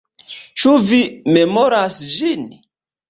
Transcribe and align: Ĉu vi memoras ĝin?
Ĉu 0.61 0.71
vi 0.87 1.01
memoras 1.37 1.99
ĝin? 2.19 2.49